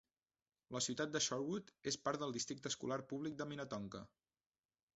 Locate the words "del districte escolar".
2.25-2.99